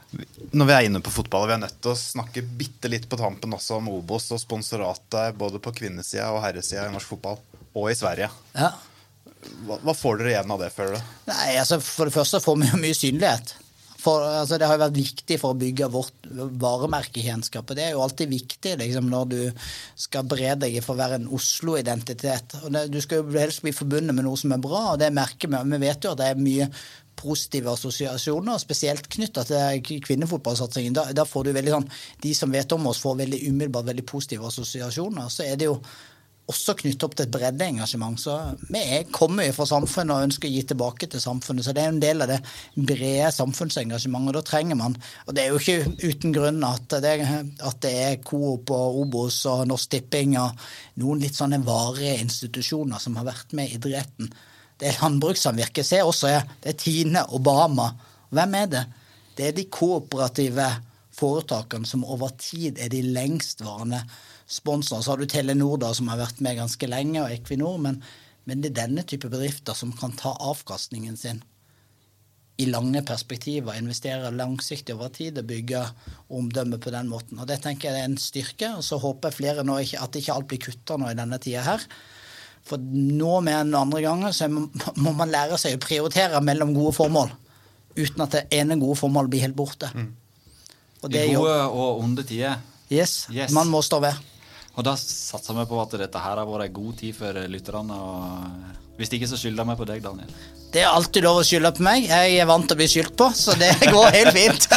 [0.56, 3.20] Når vi er inne på fotball, vi er nødt til å snakke bitte litt på
[3.20, 7.42] tampen også om Obos og sponsoratet både på kvinnesida og herresida i norsk fotball,
[7.76, 8.32] og i Sverige.
[8.56, 8.72] Ja.
[9.68, 11.16] Hva, hva, får dere igjen av det, føler du?
[11.32, 13.56] Nei, altså For det første får vi jo mye synlighet.
[13.98, 16.28] For, altså, det har jo vært viktig for å bygge vårt
[16.62, 17.74] varemerkekjennskap.
[17.76, 19.40] Det er jo alltid viktig liksom, når du
[20.00, 22.56] skal bre deg for å være en Oslo-identitet.
[22.94, 25.64] Du skal jo helst bli forbundet med noe som er bra, og det merker vi.
[25.74, 26.70] Vi vet jo at det er mye
[27.18, 30.94] positive assosiasjoner, spesielt knytta til kvinnefotballsatsingen.
[30.96, 31.90] Da, da, får du veldig sånn,
[32.22, 35.34] De som vet om oss, får veldig umiddelbart veldig positive assosiasjoner.
[35.34, 35.80] Så er det jo
[36.48, 38.20] også knyttet opp til et breddeengasjement.
[38.22, 38.34] Så
[38.72, 38.82] vi
[39.16, 41.66] kommer jo fra samfunnet og ønsker å gi tilbake til samfunnet.
[41.66, 42.40] Så det er en del av det
[42.76, 44.32] brede samfunnsengasjementet.
[44.32, 44.96] Og da trenger man
[45.28, 47.16] Og det er jo ikke uten grunn at det,
[47.60, 50.56] at det er Coop og Obos og Norsk Tipping og
[51.04, 54.32] noen litt sånne varige institusjoner som har vært med i idretten.
[54.78, 55.86] Det er landbrukssamvirket.
[55.86, 56.32] Se også,
[56.64, 57.92] det er Tine Obama.
[58.30, 58.86] Hvem er det?
[59.38, 60.70] Det er de kooperative
[61.18, 64.04] foretakene som over tid er de lengstvarende
[64.48, 65.04] sponsorer.
[65.04, 67.78] Så har du Telenor, da, som har vært med ganske lenge, og Equinor.
[67.84, 68.02] Men,
[68.48, 71.44] men det er denne type bedrifter som kan ta avkastningen sin
[72.58, 75.84] i lange perspektiver, investere langsiktig over tid og bygge
[76.34, 77.38] omdømme på den måten.
[77.38, 78.72] Og Det tenker jeg er en styrke.
[78.78, 81.38] og Så håper jeg flere nå ikke, at ikke alt blir kutta nå i denne
[81.38, 81.86] tida her.
[82.66, 86.96] For nå mer enn andre ganger så må man lære seg å prioritere mellom gode
[86.98, 87.30] formål.
[87.98, 89.92] Uten at det ene gode formålet blir helt borte.
[89.94, 90.10] Mm.
[91.14, 92.58] I gode og onde tider.
[92.90, 93.28] Yes.
[93.30, 93.54] yes.
[93.54, 94.18] Man må stå ved.
[94.78, 97.98] Og da satser vi på at dette her har vært en god tid for lytterne.
[97.98, 100.30] og Hvis ikke, så skylder vi på deg, Daniel.
[100.74, 102.06] Det er alltid lov å skylde på meg.
[102.06, 104.70] Jeg er vant til å bli skyldt på, så det går helt fint.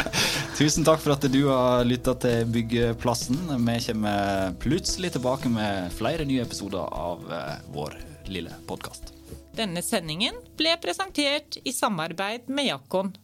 [0.58, 3.40] Tusen takk for at du har lytta til Byggeplassen.
[3.54, 7.98] Vi kommer plutselig tilbake med flere nye episoder av eh, vår
[8.30, 9.12] lille podkast.
[9.54, 13.14] Denne sendingen ble presentert i samarbeid med Jakon